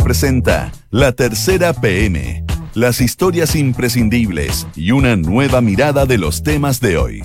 [0.00, 2.44] Presenta La Tercera PM,
[2.74, 7.22] las historias imprescindibles y una nueva mirada de los temas de hoy.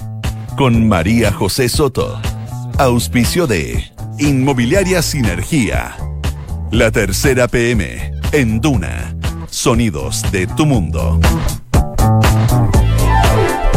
[0.58, 2.20] Con María José Soto.
[2.78, 3.84] Auspicio de
[4.18, 5.96] Inmobiliaria Sinergia.
[6.72, 9.16] La Tercera PM en Duna.
[9.50, 11.20] Sonidos de tu mundo.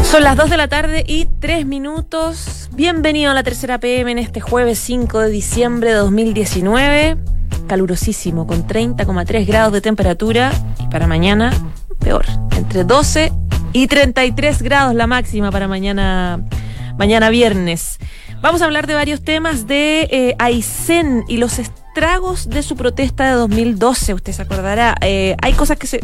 [0.02, 2.70] Son las 2 de la tarde y 3 minutos.
[2.72, 7.16] Bienvenido a la tercera PM en este jueves 5 de diciembre de 2019.
[7.66, 10.52] Calurosísimo, con 30,3 grados de temperatura.
[10.80, 11.52] Y para mañana,
[11.98, 12.24] peor,
[12.56, 13.32] entre 12
[13.72, 16.40] y 33 grados la máxima para mañana,
[16.96, 17.98] mañana viernes.
[18.40, 21.58] Vamos a hablar de varios temas de eh, Aysén y los
[21.96, 24.12] estragos de su protesta de 2012.
[24.12, 24.96] Usted se acordará.
[25.00, 26.00] Eh, hay cosas que se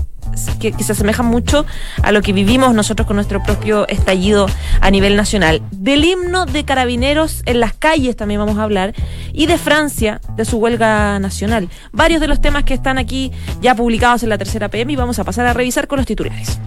[0.59, 1.67] que, se asemejan mucho
[2.03, 4.47] a lo que vivimos nosotros con nuestro propio estallido
[4.81, 5.61] a nivel nacional.
[5.71, 8.95] Del himno de carabineros en las calles también vamos a hablar
[9.35, 11.69] y de Francia, de su huelga nacional.
[11.93, 15.19] Varios de los temas que están aquí ya publicados en la tercera PM y vamos
[15.19, 16.59] a pasar a revisar con los titulares.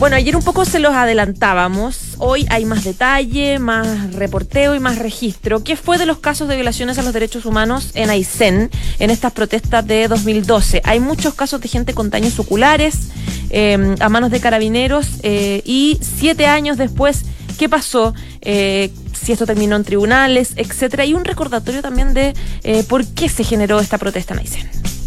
[0.00, 2.14] Bueno, ayer un poco se los adelantábamos.
[2.16, 5.62] Hoy hay más detalle, más reporteo y más registro.
[5.62, 9.32] ¿Qué fue de los casos de violaciones a los derechos humanos en Aysén en estas
[9.32, 10.80] protestas de 2012?
[10.84, 13.10] Hay muchos casos de gente con daños oculares
[13.50, 17.26] em, a manos de carabineros eh, y siete años después,
[17.58, 18.14] ¿qué pasó?
[18.40, 23.28] Eh, si esto terminó en tribunales, etcétera, y un recordatorio también de eh, por qué
[23.28, 24.99] se generó esta protesta en Aysén.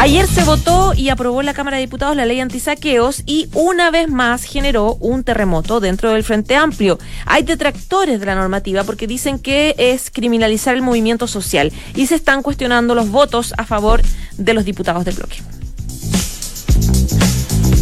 [0.00, 3.90] Ayer se votó y aprobó en la Cámara de Diputados la ley antisaqueos y una
[3.90, 7.00] vez más generó un terremoto dentro del Frente Amplio.
[7.26, 12.14] Hay detractores de la normativa porque dicen que es criminalizar el movimiento social y se
[12.14, 14.00] están cuestionando los votos a favor
[14.36, 15.42] de los diputados del bloque.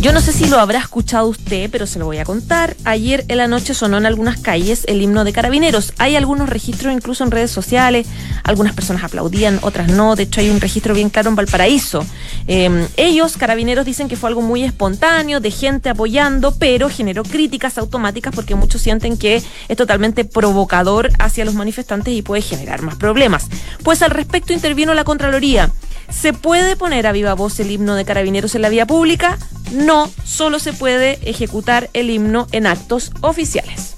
[0.01, 2.77] Yo no sé si lo habrá escuchado usted, pero se lo voy a contar.
[2.85, 5.95] Ayer en la noche sonó en algunas calles el himno de carabineros.
[5.99, 8.07] Hay algunos registros incluso en redes sociales.
[8.45, 10.15] Algunas personas aplaudían, otras no.
[10.15, 12.05] De hecho, hay un registro bien claro en Valparaíso.
[12.47, 17.79] Em, ellos, carabineros, dicen que fue algo muy espontáneo, de gente apoyando, pero generó críticas
[17.79, 22.97] automáticas porque muchos sienten que es totalmente provocador hacia los manifestantes y puede generar más
[22.97, 23.47] problemas.
[23.83, 25.73] Pues al respecto intervino la Contraloría.
[26.11, 29.39] ¿Se puede poner a viva voz el himno de carabineros en la vía pública?
[29.73, 33.97] No, solo se puede ejecutar el himno en actos oficiales.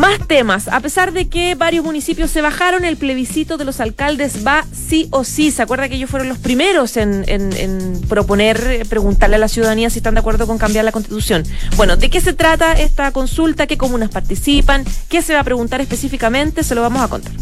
[0.00, 0.66] Más temas.
[0.68, 5.08] A pesar de que varios municipios se bajaron, el plebiscito de los alcaldes va sí
[5.10, 5.50] o sí.
[5.50, 9.90] ¿Se acuerda que ellos fueron los primeros en, en, proponer, eh, preguntarle a la ciudadanía
[9.90, 11.44] si están de acuerdo con cambiar la constitución?
[11.76, 13.66] Bueno, ¿de qué se trata esta consulta?
[13.66, 14.86] ¿Qué comunas participan?
[15.10, 16.64] ¿Qué se va a preguntar específicamente?
[16.64, 17.34] Se lo vamos a contar.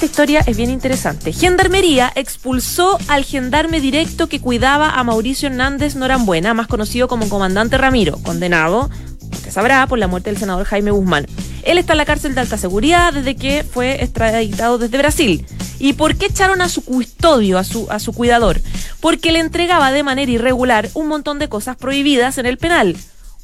[0.00, 1.30] Esta historia es bien interesante.
[1.30, 7.76] Gendarmería expulsó al gendarme directo que cuidaba a Mauricio Hernández Norambuena, más conocido como comandante
[7.76, 8.88] Ramiro, condenado,
[9.30, 11.26] usted sabrá, por la muerte del senador Jaime Guzmán.
[11.64, 15.44] Él está en la cárcel de alta seguridad desde que fue extraditado desde Brasil.
[15.78, 18.58] ¿Y por qué echaron a su custodio, a su, a su cuidador?
[19.00, 22.96] Porque le entregaba de manera irregular un montón de cosas prohibidas en el penal.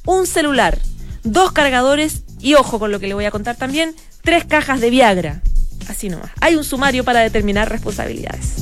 [0.07, 0.79] Un celular,
[1.23, 4.89] dos cargadores y, ojo con lo que le voy a contar también, tres cajas de
[4.89, 5.43] Viagra.
[5.89, 6.31] Así nomás.
[6.41, 8.55] Hay un sumario para determinar responsabilidades.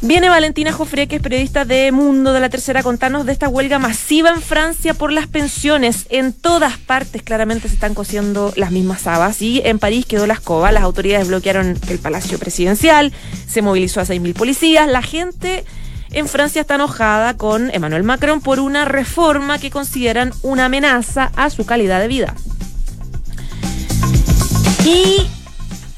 [0.00, 3.48] Viene Valentina Joffre, que es periodista de Mundo de la Tercera, a contarnos de esta
[3.48, 6.06] huelga masiva en Francia por las pensiones.
[6.08, 10.34] En todas partes claramente se están cosiendo las mismas habas y en París quedó la
[10.34, 10.70] escoba.
[10.70, 13.12] Las autoridades bloquearon el Palacio Presidencial,
[13.48, 14.88] se movilizó a 6.000 policías.
[14.88, 15.64] La gente
[16.12, 21.50] en Francia está enojada con Emmanuel Macron por una reforma que consideran una amenaza a
[21.50, 22.34] su calidad de vida.
[24.88, 25.20] Y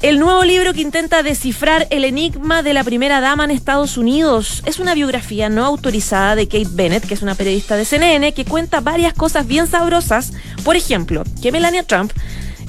[0.01, 4.61] el nuevo libro que intenta descifrar el enigma de la primera dama en Estados Unidos
[4.65, 8.43] es una biografía no autorizada de Kate Bennett, que es una periodista de CNN, que
[8.43, 10.33] cuenta varias cosas bien sabrosas.
[10.65, 12.11] Por ejemplo, que Melania Trump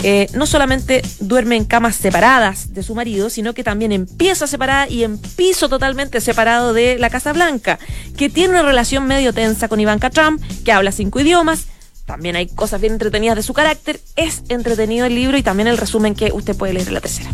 [0.05, 4.47] eh, no solamente duerme en camas separadas de su marido, sino que también en pieza
[4.47, 7.81] separada y en piso totalmente separado de la Casa Blanca,
[8.17, 11.67] que tiene una relación medio tensa con Ivanka Trump, que habla cinco idiomas
[12.13, 13.99] también hay cosas bien entretenidas de su carácter.
[14.17, 17.31] Es entretenido el libro y también el resumen que usted puede leer en la tercera.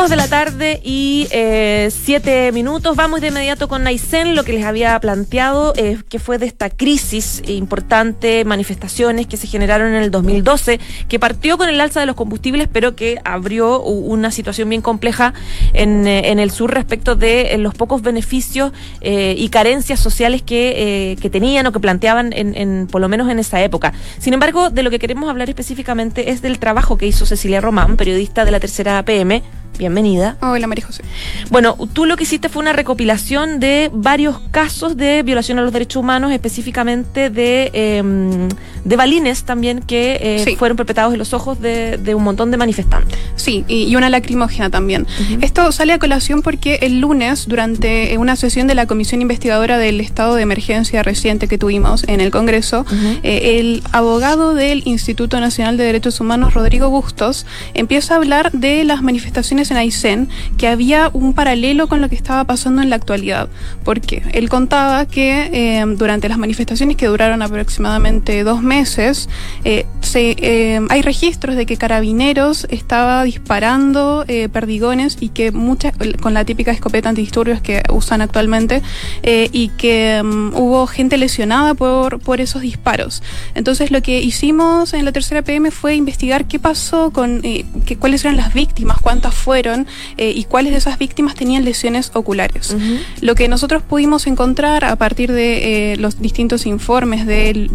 [0.00, 2.96] Dos de la tarde y eh, siete minutos.
[2.96, 6.70] Vamos de inmediato con Naisen, lo que les había planteado, eh, que fue de esta
[6.70, 12.06] crisis importante, manifestaciones que se generaron en el 2012, que partió con el alza de
[12.06, 15.34] los combustibles, pero que abrió una situación bien compleja
[15.74, 21.28] en, eh, en el sur respecto de los pocos beneficios y carencias sociales que, que,
[21.28, 23.92] tenían o que planteaban, en, en, por lo menos en esa época.
[24.18, 27.98] Sin embargo, de lo que queremos hablar específicamente es del trabajo que hizo Cecilia Román,
[27.98, 29.42] periodista de la tercera PM
[29.78, 30.36] Bienvenida.
[30.42, 31.02] Hola, María José.
[31.50, 35.72] Bueno, tú lo que hiciste fue una recopilación de varios casos de violación a los
[35.72, 38.48] derechos humanos, específicamente de, em,
[38.84, 43.18] de balines también que eh, fueron perpetrados en los ojos de, un montón de manifestantes.
[43.36, 45.06] Sí, y, una lacrimógena también.
[45.40, 50.00] Esto sale a colación porque el lunes, durante una sesión de la Comisión Investigadora del
[50.00, 52.84] Estado de Emergencia reciente que tuvimos en el Congreso,
[53.22, 58.84] eh, el abogado del Instituto Nacional de Derechos Humanos, Rodrigo Bustos, empieza a hablar de
[58.84, 60.28] las manifestaciones en Aysén
[60.58, 63.48] que había un paralelo con lo que estaba pasando en la actualidad.
[63.84, 69.28] Porque él contaba que eh, durante las manifestaciones que duraron aproximadamente dos meses,
[69.64, 76.34] eh, se, eh, hay registros de que carabineros estaba disparando perdigones y que muchas, con
[76.34, 78.82] la típica escopeta antidisturbios que usan actualmente,
[79.22, 83.22] y que mm, hubo gente lesionada por, por esos disparos.
[83.54, 88.24] Entonces lo que hicimos en la tercera PM fue investigar qué pasó con, que, cuáles
[88.24, 92.76] eran las víctimas, cuántas fueron, eh, y cuáles de esas víctimas tenían lesiones oculares.
[93.20, 97.70] Lo que nosotros pudimos encontrar a partir de eh, los distintos informes del,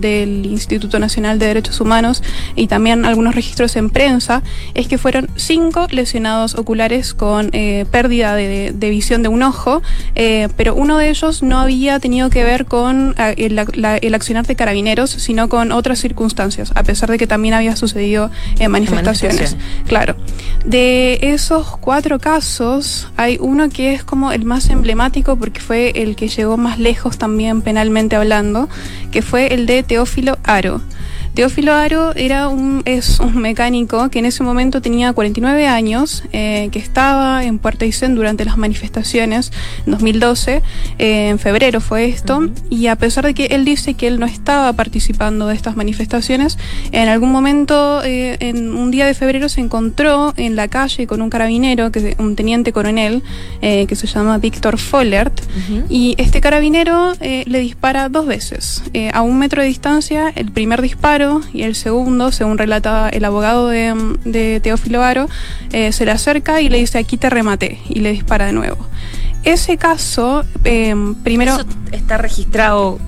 [0.46, 2.24] Instituto Nacional de Derechos Humanos
[2.56, 4.42] y también algunos registros en prensa
[4.74, 9.82] es que fueron cinco lesionados oculares con eh, pérdida de, visión de un ojo,
[10.56, 15.50] pero uno de ellos no había tenido que ver con el, accionar de carabineros, sino
[15.50, 19.58] con otras circunstancias, a pesar de que también había sucedido en manifestaciones.
[19.88, 20.16] Claro.
[20.64, 26.16] De esos cuatro casos, hay uno que es como el más emblemático porque fue el
[26.16, 28.70] que llegó más lejos también penalmente hablando,
[29.12, 30.82] que fue el de Teófilo Aro.
[31.36, 36.70] Teófilo Aro era un, es un mecánico que en ese momento tenía 49 años, eh,
[36.72, 39.52] que estaba en Puerto Aysén durante las manifestaciones
[39.86, 40.62] en 2012,
[40.98, 44.26] eh, en febrero fue esto, y a pesar de que él dice que él no
[44.26, 46.58] estaba participando de estas manifestaciones,
[46.94, 51.22] en algún momento, eh, en un día de febrero, se encontró en la calle con
[51.22, 53.24] un carabinero, que un teniente coronel,
[53.60, 55.42] que se llama Víctor Follert,
[55.90, 61.25] y este carabinero le dispara dos veces, a un metro de distancia, el primer disparo,
[61.54, 65.28] y el segundo, según relata el abogado de, Teófilo Aro,
[65.72, 68.78] eh, se le acerca y le dice aquí te rematé y le dispara de nuevo.
[69.44, 71.54] Ese caso, em, primero...
[71.54, 73.00] Eso está registrado.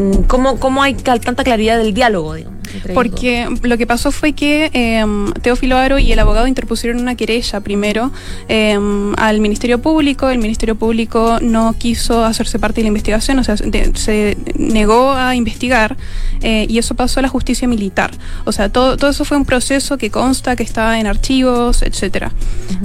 [0.00, 2.58] Mm, ¿Cómo, ¿Cómo hay tanta claridad del diálogo, digamos?
[2.94, 7.60] Porque lo que pasó fue que em, Teófilo Aro y el abogado interpusieron una querella
[7.60, 8.12] primero
[8.48, 10.30] em, al Ministerio Público.
[10.30, 15.34] El Ministerio Público no quiso hacerse parte de la investigación, o sea, se negó a
[15.34, 15.96] investigar
[16.42, 18.12] eh, y eso pasó a la justicia militar.
[18.44, 22.30] O sea, todo, todo eso fue un proceso que consta, que está en archivos, etcétera.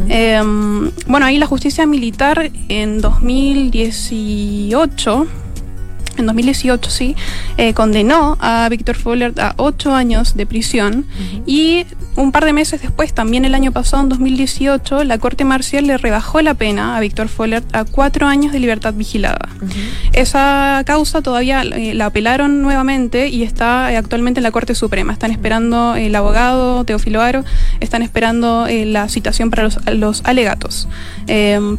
[0.09, 5.27] Em, bueno, ahí la justicia militar en 2018
[6.17, 7.15] en 2018, sí,
[7.57, 11.06] eh, condenó a Víctor Fuller a ocho años de prisión
[11.45, 11.85] y
[12.15, 15.97] un par de meses después, también el año pasado, en 2018, la Corte Marcial le
[15.97, 19.50] rebajó la pena a Víctor Fuller a cuatro años de libertad vigilada.
[20.13, 25.13] Esa causa todavía eh, la apelaron nuevamente y está eh, actualmente en la Corte Suprema.
[25.13, 27.44] Están esperando el abogado Teófilo Aro,
[27.79, 30.88] están esperando la citación para los, los alegatos.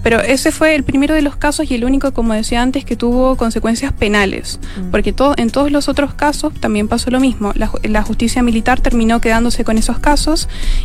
[0.02, 2.96] pero ese fue el primero de los casos y el único, como decía antes, que
[2.96, 4.58] tuvo consecuencias penales
[4.90, 7.52] porque todo, en todos los otros casos también pasó lo mismo.
[7.54, 10.25] La, justicia militar terminó quedándose con esos casos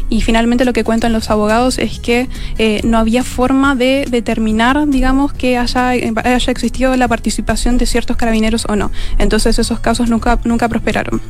[0.09, 2.27] y finalmente lo que cuentan los abogados es que
[2.57, 8.17] eh, no había forma de determinar, digamos, que haya, haya existido la participación de ciertos
[8.17, 8.91] carabineros o no.
[9.17, 11.21] Entonces esos casos nunca, nunca prosperaron.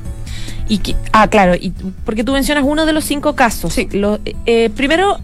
[0.67, 1.73] Y ah, claro, y
[2.05, 3.73] porque tú mencionas uno de los cinco casos.
[3.73, 3.89] Sí.
[4.45, 5.19] Eh, primero,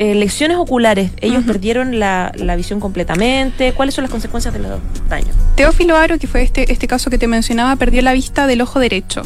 [0.00, 3.74] eh, lesiones oculares, ellos perdieron la, visión completamente.
[3.74, 4.80] ¿Cuáles son las consecuencias de los
[5.10, 5.36] daños?
[5.56, 8.80] Teófilo Aro, que fue este, este caso que te mencionaba, perdió la vista del ojo
[8.80, 9.20] derecho.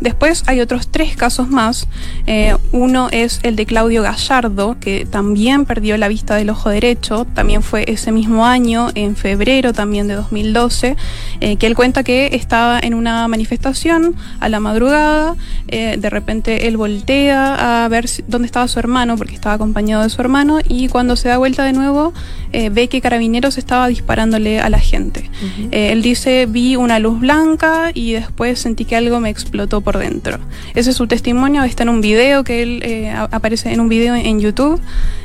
[0.00, 1.88] Después hay otros tres casos más.
[2.28, 7.26] Eh, uno es el de Claudio Gallardo, que también perdió la vista del ojo derecho.
[7.34, 10.96] También fue ese mismo año, en febrero también de 2012,
[11.40, 15.34] eh, que él cuenta que estaba en una manifestación a la madrugada.
[15.66, 20.20] de repente él voltea a ver dónde estaba su hermano, porque estaba acompañado de su
[20.20, 22.12] hermano y cuando se da vuelta de nuevo
[22.52, 25.30] eh, ve que Carabineros estaba disparándole a la gente.
[25.70, 29.98] Eh, él dice, vi una luz blanca y después sentí que algo me explotó por
[29.98, 30.38] dentro.
[30.74, 34.14] Ese es su testimonio, está en un video que él eh, aparece en un video
[34.14, 34.80] en YouTube.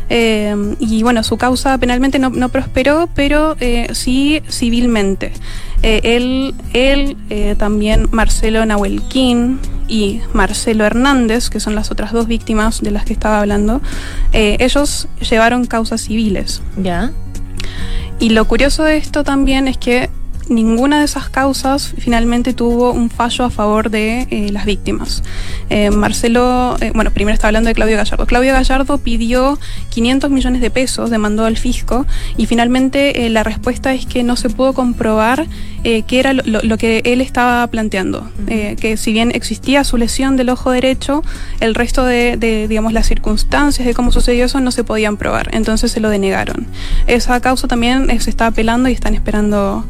[0.10, 3.58] y bueno, su causa penalmente no, no prosperó, pero
[3.92, 5.34] sí civilmente.
[5.84, 7.18] él, él
[7.58, 13.14] también Marcelo Nahuelquín, y Marcelo Hernández, que son las otras dos víctimas de las que
[13.14, 13.82] estaba hablando,
[14.34, 16.62] eh, ellos llevaron causas civiles.
[16.78, 17.12] Ya.
[18.20, 20.10] Y lo curioso de esto también es que
[20.50, 25.24] ninguna de esas causas finalmente tuvo un fallo a favor de eh, las víctimas.
[25.70, 28.26] Eh, Marcelo, eh, bueno, primero está hablando de Claudio Gallardo.
[28.26, 32.06] Claudio Gallardo pidió 500 millones de pesos, demandó al fisco
[32.38, 35.48] y finalmente la respuesta es que no se pudo comprobar
[35.84, 38.30] qué era lo, que él estaba planteando.
[38.46, 41.24] que si bien existía su lesión del ojo derecho,
[41.62, 45.50] el resto de, de, digamos, las circunstancias de cómo sucedió eso no se podían probar.
[45.54, 46.68] Entonces se lo denegaron.
[47.08, 49.86] Esa causa también se está apelando y están esperando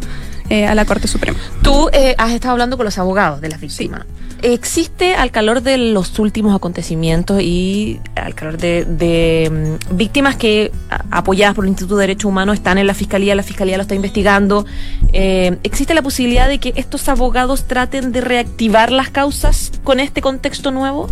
[0.49, 1.37] eh, a la Corte Suprema.
[1.61, 4.05] Tú eh, has estado hablando con los abogados de las víctimas.
[4.43, 10.71] ¿Existe al calor de los últimos acontecimientos y al calor de, mm, víctimas que
[11.09, 13.95] apoyadas por el Instituto de Derechos Humanos están en la Fiscalía, la Fiscalía lo está
[13.95, 14.65] investigando?
[15.11, 20.21] Eh, ¿Existe la posibilidad de que estos abogados traten de reactivar las causas con este
[20.21, 21.07] contexto nuevo?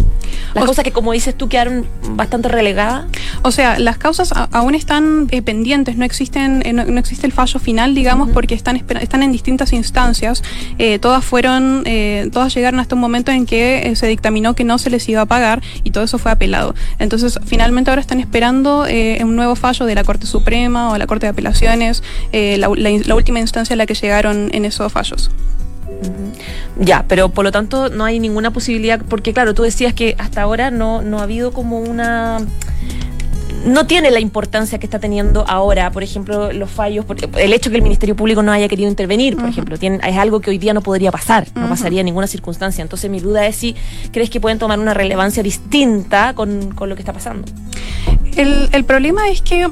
[0.54, 3.06] Las causas que, como dices tú, quedaron bastante relegadas.
[3.42, 7.60] O sea, las causas aún están eh, pendientes, no existen, eh, no, existe el fallo
[7.60, 10.44] final, digamos, porque están, están en distintas instancias.
[11.02, 11.84] todas fueron,
[12.32, 15.22] todas llegaron hasta un momento en que eh, se dictaminó que no se les iba
[15.22, 16.76] a pagar y todo eso fue apelado.
[17.00, 21.08] Entonces, finalmente ahora están esperando eh, un nuevo fallo de la Corte Suprema o la
[21.08, 22.70] Corte de Apelaciones, eh, la,
[23.16, 25.32] última instancia a la que llegaron en esos fallos.
[26.78, 30.42] Ya, pero por lo tanto no hay ninguna posibilidad, porque claro, tú decías que hasta
[30.42, 32.40] ahora no, no ha habido como una
[33.66, 37.06] no tiene la importancia que está teniendo ahora, por ejemplo, los fallos,
[37.38, 40.40] el hecho que el Ministerio Público no haya querido intervenir, por ejemplo, tiene, es algo
[40.40, 42.82] que hoy día no podría pasar, no pasaría en ninguna circunstancia.
[42.82, 43.76] Entonces mi duda es si
[44.12, 47.48] crees que pueden tomar una relevancia distinta con, con lo que está pasando.
[48.36, 49.70] El, el problema es que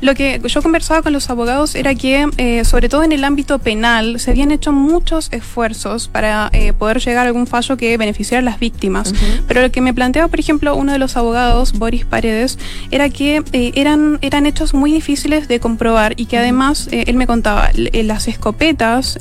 [0.00, 3.58] lo que yo conversaba con los abogados era que, eh, sobre todo en el ámbito
[3.58, 8.40] penal, se habían hecho muchos esfuerzos para eh, poder llegar a algún fallo que beneficiara
[8.40, 9.14] a las víctimas.
[9.48, 12.58] Pero lo que me planteaba, por ejemplo, uno de los abogados, Boris Paredes,
[12.90, 17.26] era que eh, eran, eran hechos muy difíciles de comprobar y que además, él me
[17.26, 19.18] contaba, las escopetas,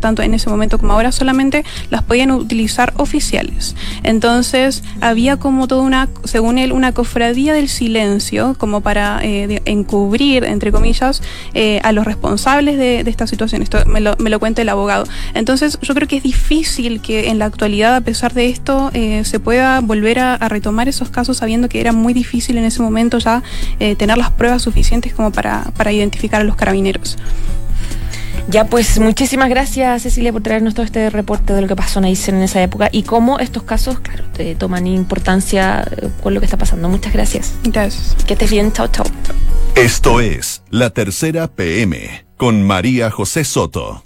[0.00, 3.74] tanto en ese momento como ahora, solamente las podían utilizar oficiales.
[4.02, 10.42] Entonces, había como toda una, según él, una cofradía del silencio, como para encubrir cubrir,
[10.42, 11.22] entre comillas,
[11.54, 13.62] eh, a los responsables de, esta situación.
[13.62, 15.04] Esto me lo, me lo, cuenta el abogado.
[15.34, 19.22] Entonces, yo creo que es difícil que en la actualidad, a pesar de esto, eh,
[19.24, 23.18] se pueda volver a, retomar esos casos sabiendo que era muy difícil en ese momento
[23.18, 23.42] ya
[23.78, 27.16] eh, tener las pruebas suficientes como para, para identificar a los carabineros.
[28.48, 32.06] Ya, pues muchísimas gracias Cecilia por traernos todo este reporte de lo que pasó en
[32.06, 35.86] Aysén en esa época y cómo estos casos, claro, te toman importancia
[36.22, 36.88] con lo que está pasando.
[36.88, 37.54] Muchas gracias.
[37.64, 38.16] Gracias.
[38.26, 38.72] Que estés bien.
[38.72, 39.06] Chao, chao.
[39.76, 44.02] Esto es La Tercera PM con María José Soto.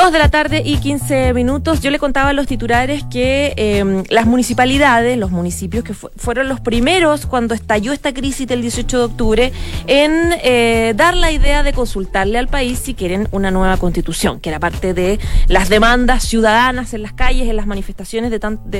[0.00, 1.82] Dos de la tarde y 15 minutos.
[1.82, 6.58] Yo le contaba a los titulares que em, las municipalidades, los municipios que fueron los
[6.58, 9.52] primeros cuando estalló esta crisis del 18 de octubre
[9.86, 14.48] en eh, dar la idea de consultarle al país si quieren una nueva constitución, que
[14.48, 18.38] era parte de las demandas ciudadanas en las calles, en las manifestaciones de,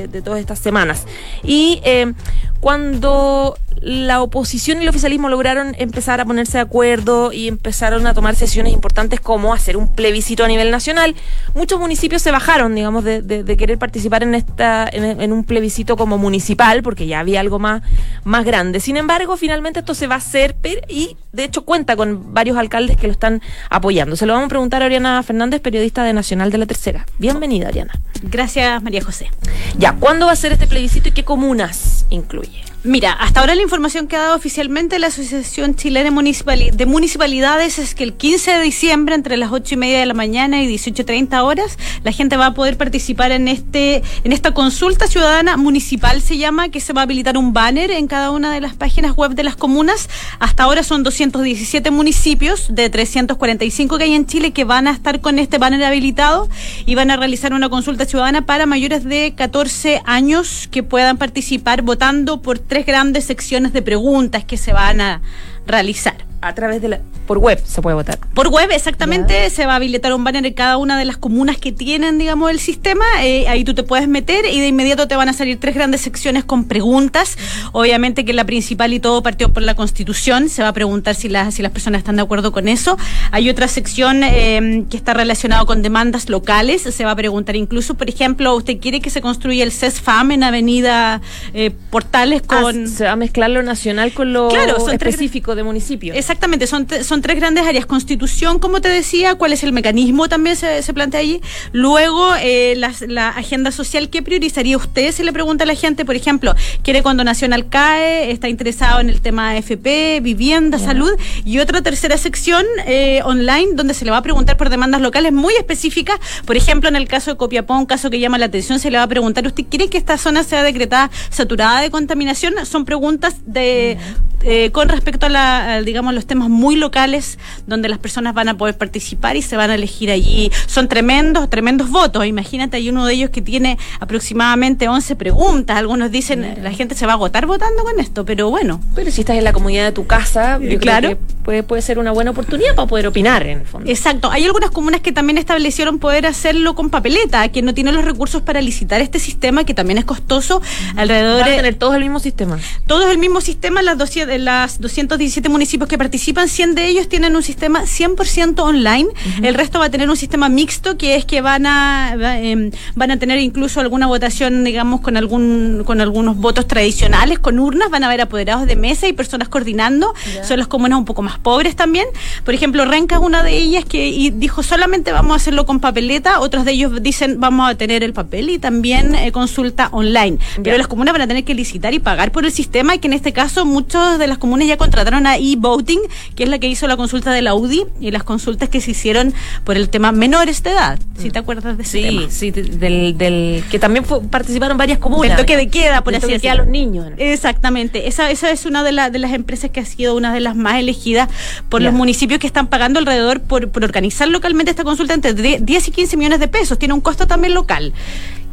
[0.08, 1.04] de, todas estas semanas.
[1.44, 2.14] Y em,
[2.60, 8.14] cuando la oposición y el oficialismo lograron empezar a ponerse de acuerdo y empezaron a
[8.14, 11.14] tomar sesiones importantes como hacer un plebiscito a nivel nacional,
[11.54, 16.82] muchos municipios se bajaron, digamos, de, querer participar en esta en, un plebiscito como municipal,
[16.82, 17.82] porque ya había algo más,
[18.24, 18.80] más grande.
[18.80, 20.56] Sin embargo, finalmente esto se va a hacer
[20.88, 24.16] y de hecho cuenta con varios alcaldes que lo están apoyando.
[24.16, 27.06] Se lo vamos a preguntar a Ariana Fernández, periodista de Nacional de la Tercera.
[27.18, 27.92] Bienvenida, Ariana.
[28.22, 29.30] Gracias, María José.
[29.78, 32.69] Ya, ¿cuándo va a ser este plebiscito y qué comunas incluye?
[32.82, 37.94] Mira, hasta ahora la información que ha dado oficialmente la Asociación Chilena de Municipalidades es
[37.94, 41.42] que el 15 de diciembre, entre las 8 y media de la mañana y 18.30
[41.44, 46.38] horas, la gente va a poder participar en este en esta consulta ciudadana municipal, se
[46.38, 49.32] llama, que se va a habilitar un banner en cada una de las páginas web
[49.32, 50.08] de las comunas.
[50.38, 55.20] Hasta ahora son 217 municipios de 345 que hay en Chile que van a estar
[55.20, 56.48] con este banner habilitado
[56.86, 61.82] y van a realizar una consulta ciudadana para mayores de 14 años que puedan participar
[61.82, 65.20] votando por tres grandes secciones de preguntas que se van a
[65.66, 68.18] realizar a través de la por web se puede votar.
[68.34, 71.58] Por web, exactamente, se va a habilitar un banner en cada una de las comunas
[71.58, 73.04] que tienen, digamos, el sistema.
[73.22, 76.00] Eh, ahí tú te puedes meter y de inmediato te van a salir tres grandes
[76.00, 77.38] secciones con preguntas.
[77.70, 80.48] Obviamente que la principal y todo partió por la Constitución.
[80.48, 82.98] Se va a preguntar si las si las personas están de acuerdo con eso.
[83.30, 86.82] Hay otra sección em, que está relacionada con demandas locales.
[86.82, 90.42] Se va a preguntar incluso, por ejemplo, ¿usted quiere que se construya el CESFAM en
[90.42, 91.20] Avenida
[91.54, 92.88] eh, Portales ah, con?
[92.88, 94.48] se va a mezclar lo nacional con lo
[94.90, 96.12] específico de municipio.
[96.30, 97.86] Exactamente, son, son tres grandes áreas.
[97.86, 101.40] Constitución, como te decía, cuál es el mecanismo también se, se plantea allí.
[101.72, 105.10] Luego, eh, la, agenda social, ¿qué priorizaría usted?
[105.10, 109.08] Se le pregunta a la gente, por ejemplo, quiere cuando Nacional cae, está interesado en
[109.08, 111.10] el tema AFP, vivienda, salud.
[111.44, 115.32] Y otra tercera sección eh, online donde se le va a preguntar por demandas locales
[115.32, 116.20] muy específicas.
[116.46, 118.98] Por ejemplo, en el caso de Copiapó, un caso que llama la atención, se le
[118.98, 122.54] va a preguntar, ¿usted quiere que esta zona sea decretada saturada de contaminación?
[122.66, 123.98] Son preguntas de
[124.42, 128.56] eh, con respecto a, la, digamos, los temas muy locales donde las personas van a
[128.56, 130.50] poder participar y se van a elegir allí.
[130.66, 132.26] Son tremendos, tremendos votos.
[132.26, 135.76] Imagínate, hay uno de ellos que tiene aproximadamente 11 preguntas.
[135.76, 138.80] Algunos dicen, la gente se va a agotar votando con esto, pero bueno.
[138.94, 141.18] Pero si estás en la comunidad de tu casa, claro.
[141.42, 143.90] Puede, puede ser una buena oportunidad para poder opinar, en el fondo.
[143.90, 144.30] Exacto.
[144.30, 148.42] Hay algunas comunas que también establecieron poder hacerlo con papeleta, que no tienen los recursos
[148.42, 150.62] para licitar este sistema, que también es costoso.
[150.96, 152.58] Alrededor Van a tener todos el mismo sistema.
[152.86, 157.08] Todos el mismo sistema, las 200 de las 217 municipios que participan, 100 de ellos
[157.08, 159.08] tienen un sistema 100% online.
[159.42, 163.10] El resto va a tener un sistema mixto, que es que van a em, van
[163.10, 168.04] a tener incluso alguna votación, digamos, con algún con algunos votos tradicionales, con urnas, van
[168.04, 170.14] a haber apoderados de mesa y personas coordinando.
[170.46, 172.06] Son las comunas un poco más pobres también.
[172.44, 176.40] Por ejemplo, Renca es una de ellas que dijo solamente vamos a hacerlo con papeleta,
[176.40, 180.38] otros de ellos dicen vamos a tener el papel y también eh, consulta online.
[180.62, 183.08] Pero las comunas van a tener que licitar y pagar por el sistema y que
[183.08, 186.00] en este caso muchos de las comunas ya contrataron a e-voting,
[186.34, 188.92] que es la que hizo la consulta de la UDI y las consultas que se
[188.92, 190.98] hicieron por el tema menores de edad.
[191.18, 192.30] Si te acuerdas de ese sí, tema.
[192.30, 195.36] Sí, del, del que también participaron varias comunas.
[195.36, 196.50] Del toque de queda, por así decirlo.
[196.50, 197.06] a los niños.
[197.18, 198.08] Exactamente.
[198.08, 200.76] Esa, esa es una de, de las empresas que ha sido una de las más
[200.76, 201.19] elegidas
[201.68, 205.88] por los municipios que están pagando alrededor por, por organizar localmente esta consulta entre 10
[205.88, 206.78] y 15 millones de pesos.
[206.78, 207.92] Tiene un costo también local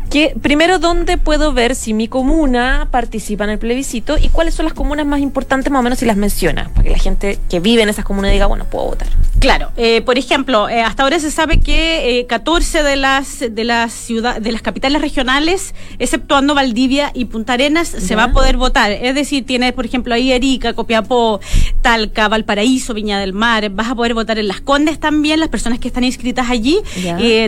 [0.09, 4.65] que primero dónde puedo ver si mi comuna participa en el plebiscito y cuáles son
[4.65, 7.59] las comunas más importantes más o menos si las menciona, para que la gente que
[7.59, 9.07] vive en esas comunas diga, bueno, puedo votar.
[9.39, 13.63] Claro, eh, por ejemplo, eh, hasta ahora se sabe que 14 eh, de las de
[13.63, 18.57] las ciudades de las capitales regionales, exceptuando Valdivia y Punta Arenas, se va a poder
[18.57, 18.91] votar.
[18.91, 21.39] Es decir, tienes, por ejemplo, ahí Erika, Copiapó,
[21.81, 25.79] Talca, Valparaíso, Viña del Mar, vas a poder votar en Las Condes también, las personas
[25.79, 26.79] que están inscritas allí,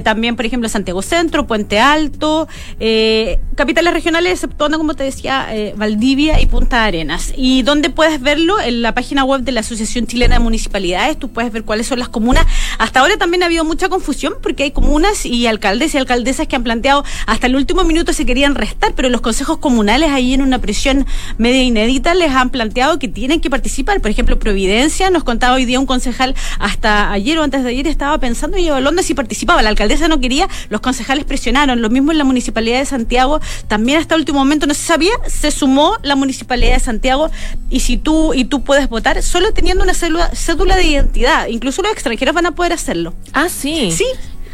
[0.04, 2.48] también, por ejemplo, Santiago Centro, Puente Alto,
[2.80, 7.34] eh, capitales regionales, exceptuando, como te decía, eh, Valdivia y Punta Arenas.
[7.36, 8.60] ¿Y dónde puedes verlo?
[8.60, 12.00] En la página web de la Asociación Chilena de Municipalidades, tú puedes ver cuáles son
[12.00, 12.46] las comunas.
[12.80, 16.56] Hasta ahora también ha habido mucha confusión porque hay comunas y alcaldes y alcaldesas que
[16.56, 20.42] han planteado hasta el último minuto se querían restar, pero los consejos comunales ahí en
[20.42, 21.06] una presión
[21.38, 24.00] media inédita les han planteado que tienen que participar.
[24.00, 27.86] Por ejemplo, Providencia, nos contaba hoy día un concejal hasta ayer o antes de ayer
[27.86, 29.62] estaba pensando y evaluando si participaba.
[29.62, 31.82] La alcaldesa no quería, los concejales presionaron.
[31.82, 35.12] Lo mismo en la Municipalidad de Santiago, también hasta el último momento no se sabía,
[35.28, 37.30] se sumó la Municipalidad de Santiago
[37.70, 41.82] y si tú y tú puedes votar solo teniendo una cédula, cédula de identidad, incluso
[41.82, 43.14] los extranjeros van a poder hacerlo.
[43.34, 43.92] Ah, sí.
[43.92, 44.06] Sí,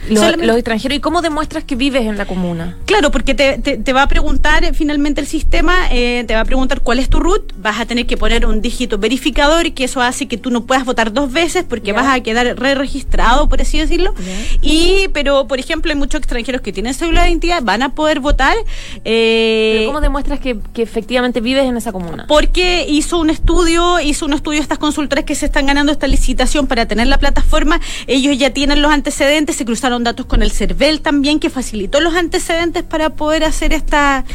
[0.10, 0.98] los, extranjeros.
[0.98, 2.78] ¿Y cómo demuestras que vives en la comuna?
[2.86, 6.46] Claro, porque te, te, va a preguntar eh, finalmente el sistema, eh, te va a
[6.46, 10.02] preguntar cuál es tu root, vas a tener que poner un dígito verificador, que eso
[10.02, 13.78] hace que tú no puedas votar dos veces porque vas a quedar re-registrado, por así
[13.78, 14.14] decirlo.
[14.62, 18.20] Y, pero, por ejemplo, hay muchos extranjeros que tienen cédula de identidad, van a poder
[18.20, 18.56] votar.
[19.04, 22.26] Eh, ¿Pero cómo demuestras que, que, efectivamente vives en esa comuna?
[22.28, 26.68] Porque hizo un estudio, hizo un estudio estas consultoras que se están ganando esta licitación
[26.68, 31.02] para tener la plataforma, ellos ya tienen los antecedentes, se cruzaron datos con el CERVEL
[31.02, 34.26] también, que facilitó los antecedentes para poder hacer esta,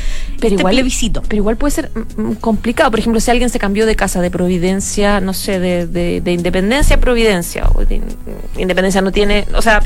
[0.40, 0.75] pero este igual,
[1.29, 2.90] Pero igual puede ser mm, mm, complicado.
[2.90, 6.96] Por ejemplo, si alguien se cambió de casa de Providencia, no sé, de, de, Independencia
[6.96, 7.83] a Providencia, o
[8.57, 9.83] Independencia no tiene, o sea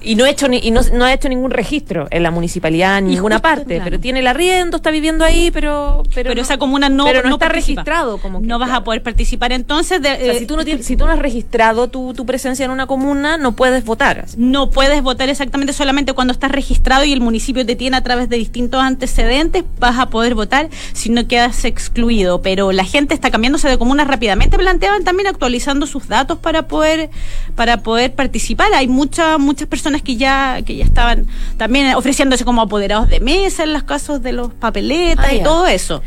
[0.00, 3.08] y no, hecho ni, y no, no, ha hecho ningún registro en la municipalidad en
[3.08, 7.22] ninguna parte, pero tiene el arriendo, está viviendo ahí, pero pero, esa comuna no, pero
[7.28, 9.52] no, está registrado como no vas a poder participar.
[9.52, 12.70] Entonces de, si tú no tienes, si tú no has registrado tu, tu presencia en
[12.70, 14.26] una comuna no puedes votar.
[14.36, 18.28] No puedes votar exactamente solamente cuando estás registrado y el municipio te tiene a través
[18.28, 22.40] de distintos antecedentes vas a poder votar si no quedas excluido.
[22.42, 27.10] Pero la gente está cambiándose de comunas rápidamente planteaban también actualizando sus datos para poder
[27.56, 28.72] para poder participar.
[28.74, 33.64] Hay muchas muchas personas que ya, que ya estaban también ofreciéndose como apoderados de mesa
[33.64, 36.02] en los casos de los papeletas ah, y todo eso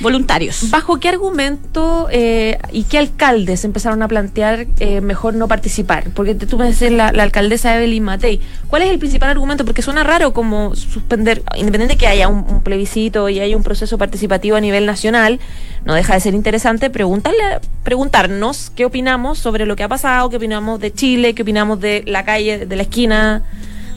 [0.00, 0.70] voluntarios.
[0.70, 6.10] ¿Bajo qué argumento eh, y qué alcaldes empezaron a plantear eh, mejor no participar?
[6.14, 8.40] Porque tú me decís la, alcaldesa Evelyn Matei.
[8.68, 9.64] ¿Cuál es el principal argumento?
[9.64, 14.56] Porque suena raro como suspender, independiente que haya un, plebiscito y haya un proceso participativo
[14.56, 15.40] a nivel nacional,
[15.84, 20.36] no deja de ser interesante preguntarle, preguntarnos qué opinamos sobre lo que ha pasado, qué
[20.36, 23.44] opinamos de Chile, qué opinamos de la calle, de la esquina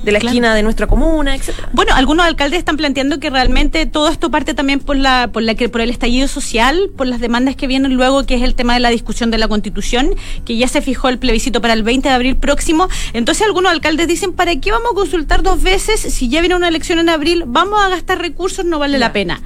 [0.04, 1.70] de la esquina de nuestra comuna, etcétera.
[1.74, 5.56] Bueno, algunos alcaldes están planteando que realmente todo esto parte también por la, por la
[5.56, 8.74] que por el estallido social, por las demandas que vienen luego, que es el tema
[8.74, 12.08] de la discusión de la constitución, que ya se fijó el plebiscito para el 20
[12.08, 12.88] de abril próximo.
[13.14, 16.00] Entonces algunos alcaldes dicen, ¿para qué vamos a consultar dos veces?
[16.00, 19.42] Si ya viene una elección en abril, vamos a gastar recursos, no vale la pena.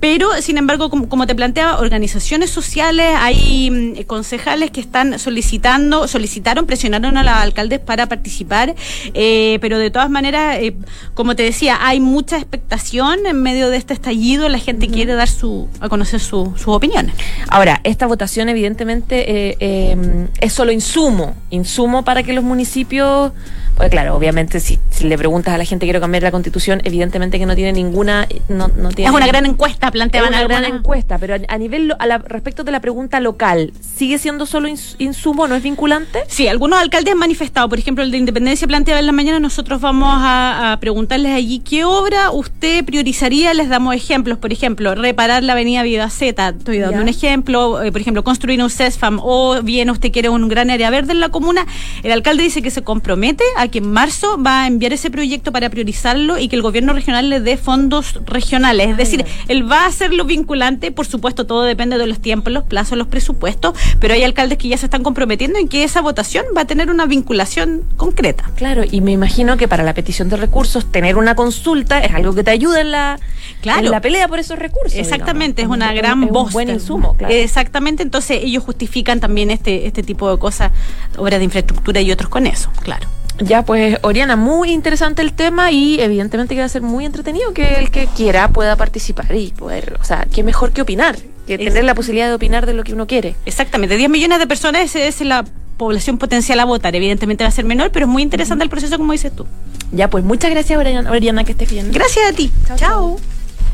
[0.00, 6.66] Pero, sin embargo, como, te planteaba, organizaciones sociales, hay mm, concejales que están solicitando, solicitaron,
[6.66, 8.74] presionaron a los alcaldes para participar,
[9.14, 10.74] eh, pero de todas maneras, eh,
[11.14, 15.28] como te decía, hay mucha expectación en medio de este estallido, la gente quiere dar
[15.28, 17.14] su, a conocer sus opiniones.
[17.48, 19.24] Ahora, esta votación evidentemente
[19.58, 23.32] eh, es solo insumo, insumo para que los municipios
[23.78, 27.46] pues claro, obviamente si, le preguntas a la gente quiero cambiar la constitución, evidentemente que
[27.46, 28.26] no tiene ninguna...
[28.48, 31.94] No, no tiene es una gran encuesta, planteaban Es una gran encuesta, pero a, nivel,
[31.96, 36.24] a respecto de la pregunta local, ¿sigue siendo solo insumo, no es vinculante?
[36.26, 39.80] Sí, algunos alcaldes han manifestado, por ejemplo, el de Independencia planteaba en la mañana, nosotros
[39.80, 45.52] vamos a, preguntarles allí qué obra usted priorizaría, les damos ejemplos, por ejemplo, reparar la
[45.52, 50.10] avenida Vivaceta, estoy dando un ejemplo, eh, por ejemplo, construir un CESFAM o bien usted
[50.10, 51.64] quiere un gran área verde en la comuna,
[52.02, 55.52] el alcalde dice que se compromete a que en marzo va a enviar ese proyecto
[55.52, 58.88] para priorizarlo y que el gobierno regional le dé fondos regionales.
[58.90, 62.64] Es decir, él va a hacerlo vinculante, por supuesto, todo depende de los tiempos, los
[62.64, 66.44] plazos, los presupuestos, pero hay alcaldes que ya se están comprometiendo en que esa votación
[66.56, 68.50] va a tener una vinculación concreta.
[68.56, 72.34] Claro, y me imagino que para la petición de recursos, tener una consulta es algo
[72.34, 73.20] que te ayuda en la,
[73.60, 73.88] claro.
[73.90, 74.98] la pelea por esos recursos.
[74.98, 76.48] Exactamente, es una gran voz.
[76.48, 77.34] Un buen insumo, claro.
[77.34, 80.72] Exactamente, entonces ellos justifican también este, este tipo de cosas,
[81.16, 83.17] obras de infraestructura y otros con eso, claro.
[83.40, 87.52] Ya, pues, Oriana, muy interesante el tema y evidentemente que va a ser muy entretenido
[87.52, 91.56] que el que quiera pueda participar y poder, o sea, qué mejor que opinar, que
[91.56, 93.36] tener la posibilidad de opinar de lo que uno quiere.
[93.46, 95.44] Exactamente, 10 millones de personas es la
[95.76, 96.94] población potencial a votar.
[96.96, 99.46] Evidentemente va a ser menor, pero es muy interesante el proceso, como dices tú.
[99.92, 101.92] Ya, pues muchas gracias, Oriana, que estés bien.
[101.92, 102.50] Gracias a ti.
[102.74, 103.18] Chao.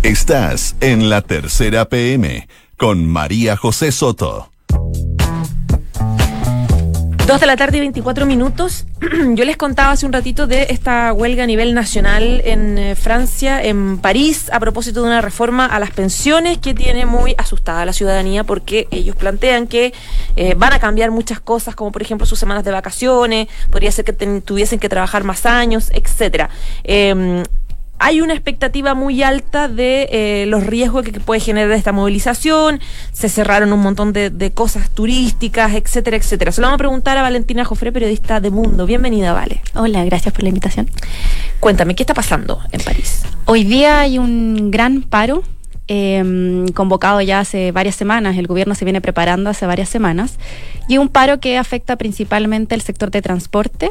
[0.03, 2.47] Estás en la tercera PM
[2.77, 4.51] con María José Soto.
[7.27, 8.85] Dos de la tarde y 24 minutos.
[9.35, 13.65] Yo les contaba hace un ratito de esta huelga a nivel nacional en eh, Francia,
[13.65, 17.87] en París, a propósito de una reforma a las pensiones que tiene muy asustada a
[17.87, 19.95] la ciudadanía porque ellos plantean que
[20.37, 24.05] eh, van a cambiar muchas cosas, como por ejemplo sus semanas de vacaciones, podría ser
[24.05, 26.51] que tuviesen que trabajar más años, etcétera.
[26.83, 27.43] Em,
[27.99, 32.81] hay una expectativa muy alta de eh, los riesgos que puede generar esta movilización.
[33.13, 36.53] Se cerraron un montón de, cosas turísticas, etcétera, etcétera.
[36.53, 38.87] Se lo vamos a preguntar a Valentina Jofre, periodista de Mundo.
[38.87, 39.61] Bienvenida, Vale.
[39.75, 40.91] Hola, gracias por la invitación.
[41.61, 43.23] Cuéntame, ¿qué está pasando en París?
[43.47, 45.43] Hoy día hay un gran paro
[45.87, 50.39] em, convocado ya hace varias semanas, el gobierno se viene preparando hace varias semanas,
[50.89, 53.91] y un paro que afecta principalmente el sector de transporte.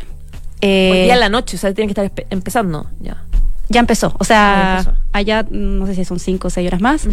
[0.61, 3.23] Hoy día en la noche, o sea, tiene que estar empezando ya.
[3.69, 7.07] Ya empezó, o sea, allá no sé si son cinco o seis horas más.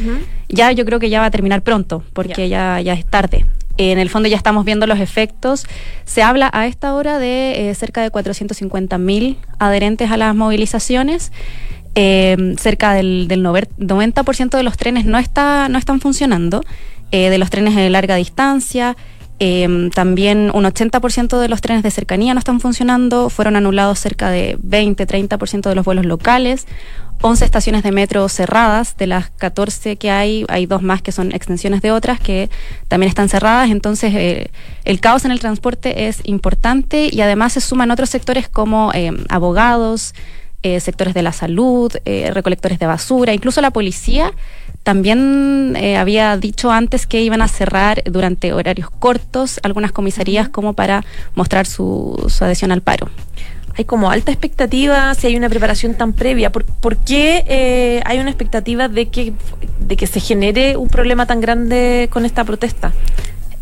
[0.48, 3.46] Ya yo creo que ya va a terminar pronto, porque ya, ya es tarde.
[3.76, 5.66] En el fondo ya estamos viendo los efectos.
[6.04, 11.32] Se habla a esta hora de eh, cerca de 450 mil adherentes a las movilizaciones.
[11.94, 16.62] Eh, cerca del, del 90% de los trenes no, está, no están funcionando,
[17.10, 18.96] eh, de los trenes de larga distancia.
[19.42, 24.28] Em, también un 80% de los trenes de cercanía no están funcionando, fueron anulados cerca
[24.28, 26.66] de 20-30% de los vuelos locales,
[27.22, 31.32] 11 estaciones de metro cerradas, de las 14 que hay, hay dos más que son
[31.32, 32.50] extensiones de otras que
[32.88, 34.50] también están cerradas, entonces eh,
[34.84, 39.24] el caos en el transporte es importante y además se suman otros sectores como em,
[39.30, 40.14] abogados,
[40.62, 44.34] eh, sectores de la salud, eh, recolectores de basura, incluso la policía
[44.82, 50.72] también eh, había dicho antes que iban a cerrar durante horarios cortos algunas comisarías como
[50.72, 53.10] para mostrar su, adhesión al paro.
[53.76, 56.50] Hay como alta expectativa si hay una preparación tan previa.
[56.50, 59.32] ¿Por, qué eh, hay una expectativa de que,
[59.78, 62.92] de que se genere un problema tan grande con esta protesta?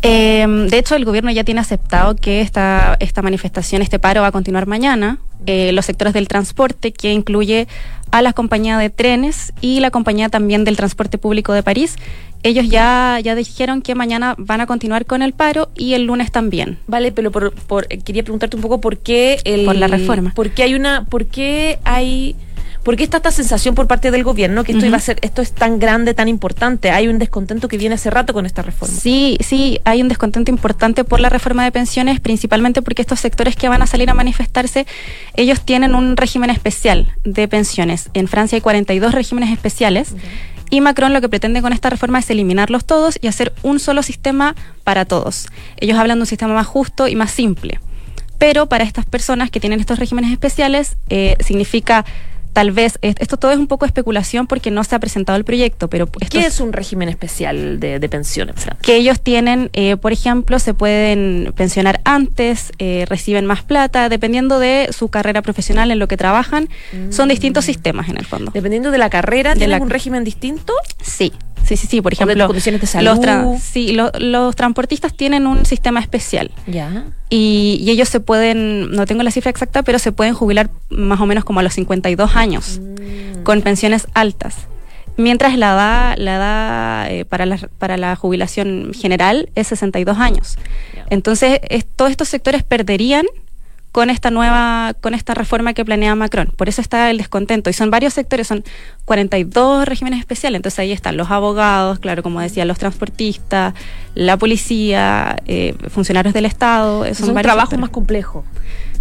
[0.01, 4.27] Em, de hecho, el gobierno ya tiene aceptado que esta, esta manifestación, este paro va
[4.27, 5.19] a continuar mañana.
[5.45, 7.67] Eh, los sectores del transporte, que incluye
[8.11, 11.97] a la compañía de trenes y la compañía también del transporte público de París.
[12.41, 16.31] Ellos ya, ya dijeron que mañana van a continuar con el paro y el lunes
[16.31, 16.77] también.
[16.87, 20.33] Vale, pero por, por quería preguntarte un poco por qué el, por la reforma.
[20.33, 22.35] ¿Por qué hay una, por qué hay
[22.83, 25.41] ¿Por qué está esta sensación por parte del gobierno que esto iba a ser, esto
[25.41, 26.91] es tan grande, tan importante?
[26.91, 28.95] Hay un descontento que viene hace rato con esta reforma.
[28.97, 33.55] Sí, sí, hay un descontento importante por la reforma de pensiones, principalmente porque estos sectores
[33.55, 34.87] que van a salir a manifestarse,
[35.35, 38.09] ellos tienen un régimen especial de pensiones.
[38.13, 40.15] En Francia hay 42 regímenes especiales.
[40.71, 44.03] Y Macron lo que pretende con esta reforma es eliminarlos todos y hacer un solo
[44.03, 45.47] sistema para todos.
[45.77, 47.79] Ellos hablan de un sistema más justo y más simple.
[48.37, 52.05] Pero para estas personas que tienen estos regímenes especiales, eh, significa
[52.59, 55.89] tal vez, esto todo es un poco especulación porque no se ha presentado el proyecto,
[55.89, 56.07] pero...
[56.07, 58.55] ¿Qué es un régimen especial de, pensiones?
[58.81, 64.59] Que ellos tienen, eh, por ejemplo, se pueden pensionar antes, eh, reciben más plata, dependiendo
[64.59, 66.67] de su carrera profesional en lo que trabajan.
[67.11, 67.31] Son mm.
[67.31, 68.51] distintos sistemas en el fondo.
[68.53, 70.73] Dependiendo de la carrera, ¿tienen un régimen distinto?
[71.01, 71.31] Sí.
[71.65, 72.01] Sí, sí, sí.
[72.01, 72.47] Por ejemplo,
[73.01, 76.51] Los, sí, los transportistas tienen un sistema especial.
[76.67, 77.05] Ya.
[77.29, 81.25] Y, ellos se pueden, no tengo la cifra exacta, pero se pueden jubilar más o
[81.25, 83.43] menos como a los 52 años, mm.
[83.43, 84.55] con pensiones altas.
[85.17, 90.57] Mientras la edad, la edad eh, para, la, para la jubilación general es 62 años.
[91.09, 91.59] Entonces,
[91.95, 93.25] todos estos sectores perderían
[93.91, 96.53] con esta nueva, con esta reforma que planea Macron.
[96.55, 97.69] Por eso está el descontento.
[97.69, 98.63] Y son varios sectores, son
[99.05, 100.57] 42 regímenes especiales.
[100.57, 103.73] Entonces ahí están los abogados, claro, como decía, los transportistas,
[104.13, 107.05] la policía, eh, funcionarios del Estado.
[107.05, 108.45] Es un trabajo más complejo.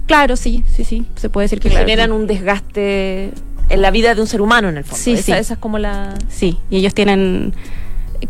[0.06, 1.04] Claro, sí, sí, sí.
[1.16, 3.30] Se puede decir que, generan un desgaste
[3.68, 5.02] en la vida de un ser humano, en el fondo.
[5.02, 5.32] Sí, esa, sí.
[5.32, 6.14] esa es como la.
[6.30, 7.52] Sí, y ellos tienen,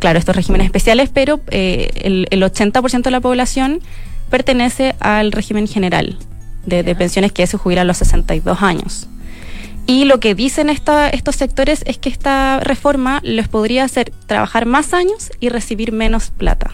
[0.00, 3.80] claro, estos regímenes especiales, pero eh, el, el 80% de la población
[4.28, 6.18] pertenece al régimen general
[6.68, 9.08] de, pensiones que se jubilan a los 62 años.
[9.86, 14.92] Y lo que dicen estos sectores es que esta reforma les podría hacer trabajar más
[14.92, 16.72] años y recibir menos plata.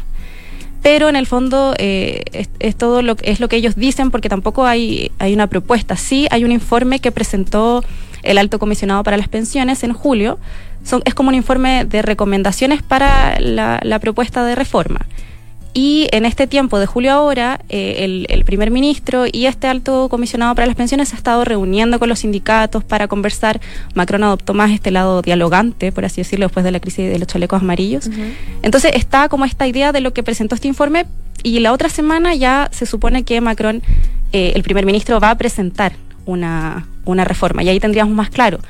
[0.82, 2.24] Pero en el fondo eh,
[2.58, 5.96] es, todo lo, es lo que ellos dicen porque tampoco hay, hay una propuesta.
[5.96, 7.84] Sí hay un informe que presentó
[8.22, 10.38] el alto comisionado para las pensiones en julio.
[10.82, 15.06] Son, es como un informe de recomendaciones para la propuesta de reforma.
[15.76, 20.54] Y en este tiempo de julio ahora, eh, el, primer ministro y este alto comisionado
[20.54, 23.60] para las pensiones se ha estado reuniendo con los sindicatos para conversar.
[23.92, 27.26] Macron adoptó más este lado dialogante, por así decirlo, después de la crisis de los
[27.26, 28.08] chalecos amarillos.
[28.62, 31.06] Entonces está como esta idea de lo que presentó este informe
[31.42, 33.82] y la otra semana ya se supone que Macron,
[34.32, 38.60] eh, el primer ministro, va a presentar una, una reforma y ahí tendríamos más claro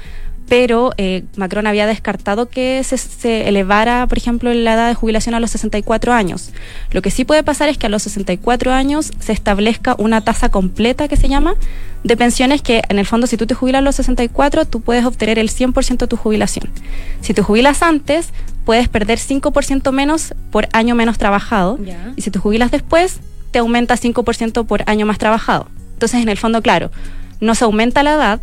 [0.49, 5.41] pero eh, Macron había descartado que se, elevara, por ejemplo, la edad de jubilación a
[5.41, 6.51] los 64 años.
[6.91, 10.51] Lo que sí puede pasar es que a los 64 años se establezca una tasa
[10.51, 11.55] completa que se llama
[12.03, 15.07] de pensiones que en el fondo si tú te jubilas a los 64 tú puedes
[15.07, 16.71] obtener el 100% de tu jubilación.
[17.23, 18.29] Si te jubilas antes
[18.67, 21.79] puedes perder 5% menos por año menos trabajado
[22.17, 25.69] y si te jubilas después te aumenta 5% por año más trabajado.
[25.95, 26.91] Entonces en el fondo, claro,
[27.41, 28.41] no se aumenta la edad,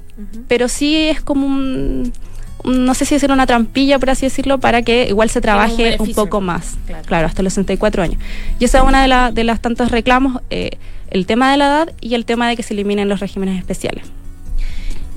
[0.47, 2.13] pero sí es como un,
[2.63, 6.13] no sé si decir una trampilla, por así decirlo, para que igual se trabaje un,
[6.13, 7.27] poco más, claro.
[7.27, 8.21] hasta los 64 años.
[8.59, 10.71] Y esa es una de, de las tantos reclamos, eh,
[11.09, 14.05] el tema de la edad y el tema de que se eliminen los regímenes especiales.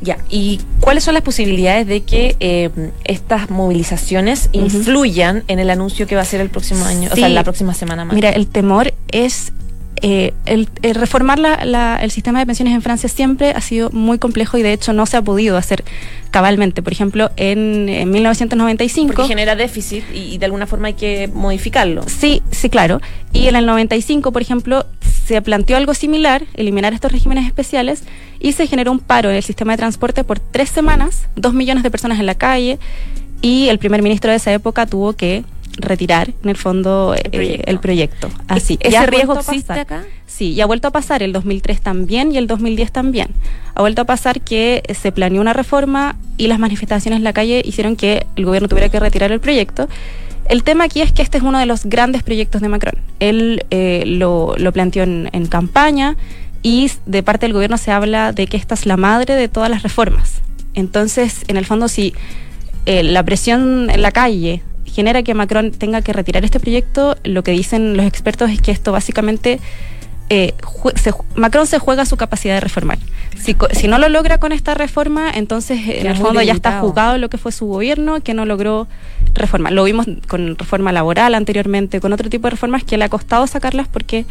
[0.00, 2.68] Ya, ¿y cuáles son las posibilidades de que eh,
[3.04, 7.28] estas movilizaciones influyan en el anuncio que va a ser el próximo año, o sea,
[7.28, 8.14] la próxima semana más?
[8.14, 9.52] Mira, el temor es
[10.02, 11.38] eh, el, reformar
[12.00, 15.06] el sistema de pensiones en Francia siempre ha sido muy complejo y de hecho no
[15.06, 15.84] se ha podido hacer
[16.30, 16.82] cabalmente.
[16.82, 19.14] Por ejemplo, en, 1995...
[19.14, 22.04] Porque genera déficit y, de alguna forma hay que modificarlo.
[22.06, 23.00] Sí, sí, claro.
[23.32, 24.86] Y en el 95, por ejemplo,
[25.26, 28.02] se planteó algo similar, eliminar estos regímenes especiales,
[28.40, 31.82] y se generó un paro en el sistema de transporte por tres semanas, dos millones
[31.82, 32.78] de personas en la calle,
[33.40, 35.44] y el primer ministro de esa época tuvo que
[35.76, 38.28] retirar en el fondo el proyecto.
[38.28, 38.78] Eh, Así.
[38.80, 40.04] ¿Ese riesgo existe acá?
[40.26, 43.28] Sí, y ha vuelto a pasar el 2003 también y el 2010 también.
[43.74, 47.62] Ha vuelto a pasar que se planeó una reforma y las manifestaciones en la calle
[47.64, 49.88] hicieron que el gobierno tuviera que retirar el proyecto.
[50.48, 52.96] El tema aquí es que este es uno de los grandes proyectos de Macron.
[53.20, 56.16] Él eh, lo, planteó en, campaña
[56.62, 59.70] y de parte del gobierno se habla de que esta es la madre de todas
[59.70, 60.42] las reformas.
[60.74, 62.12] Entonces, en el fondo, si
[62.86, 67.42] eh, la presión en la calle genera que Macron tenga que retirar este proyecto, lo
[67.42, 69.60] que dicen los expertos es que esto básicamente
[70.30, 70.54] eh,
[71.34, 72.98] Macron se juega su capacidad de reformar.
[73.38, 77.18] Si, si, no lo logra con esta reforma, entonces en el fondo ya está jugado
[77.18, 78.88] lo que fue su gobierno, que no logró
[79.34, 79.72] reformar.
[79.72, 83.46] Lo vimos con reforma laboral anteriormente, con otro tipo de reformas que le ha costado
[83.46, 84.24] sacarlas porque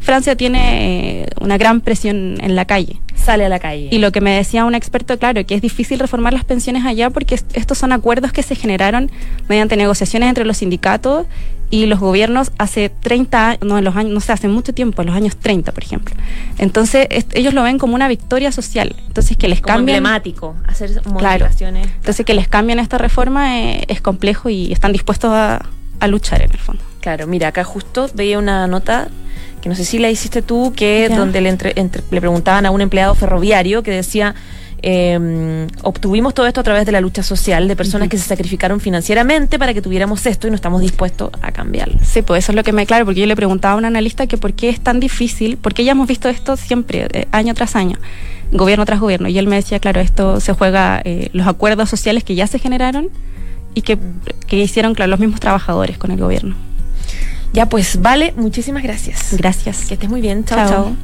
[0.00, 3.00] Francia tiene eh, una gran presión en la calle.
[3.24, 3.88] Sale a la calle.
[3.90, 7.10] Y lo que me decía un experto, claro, que es difícil reformar las pensiones allá
[7.10, 9.10] porque estos son acuerdos que se generaron
[9.48, 11.26] mediante negociaciones entre los sindicatos
[11.70, 15.02] y los gobiernos hace 30 años, no, en los años, no sé, hace mucho tiempo,
[15.02, 16.14] en los años 30, por ejemplo.
[16.58, 18.94] Entonces, ellos lo ven como una victoria social.
[19.08, 19.96] Entonces, que les como cambien.
[19.96, 21.88] emblemático, hacer modificaciones.
[21.96, 25.66] Entonces, que les cambien esta reforma eh, es complejo y están dispuestos a,
[25.98, 26.82] a luchar en el fondo.
[27.04, 29.08] Claro, mira, acá justo veía una nota
[29.60, 33.14] que no sé si la hiciste tú, que donde le, le preguntaban a un empleado
[33.14, 34.34] ferroviario que decía,
[34.80, 38.80] eh, obtuvimos todo esto a través de la lucha social de personas que se sacrificaron
[38.80, 41.98] financieramente para que tuviéramos esto y no estamos dispuestos a cambiarlo.
[42.02, 44.26] Sí, pues eso es lo que me claro, porque yo le preguntaba a un analista
[44.26, 47.76] que por qué es tan difícil, porque ya hemos visto esto siempre, eh, año tras
[47.76, 47.98] año,
[48.50, 52.24] gobierno tras gobierno, y él me decía, claro, esto se juega, eh, los acuerdos sociales
[52.24, 53.10] que ya se generaron
[53.74, 53.98] y que,
[54.46, 56.56] que hicieron, claro, los mismos trabajadores con el gobierno.
[57.54, 59.28] Ya, pues vale, muchísimas gracias.
[59.30, 59.86] Gracias.
[59.86, 60.44] Que estés muy bien.
[60.44, 60.96] Chao, Chao.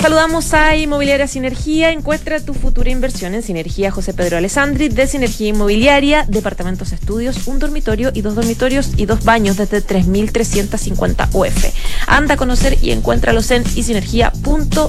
[0.00, 1.92] Saludamos a Inmobiliaria Sinergia.
[1.92, 7.58] Encuentra tu futura inversión en Sinergia José Pedro Alessandri de Sinergia Inmobiliaria, departamentos estudios, un
[7.58, 11.66] dormitorio y dos dormitorios y dos baños desde 3.350 UF.
[12.06, 14.82] Anda a conocer y encuéntralos en isinergia.cl.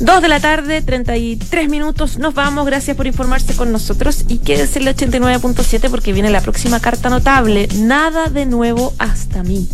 [0.00, 2.18] Dos de la tarde, 33 minutos.
[2.18, 2.66] Nos vamos.
[2.66, 4.24] Gracias por informarse con nosotros.
[4.28, 7.68] Y quédese en el 89.7 porque viene la próxima carta notable.
[7.74, 9.68] Nada de nuevo hasta mí.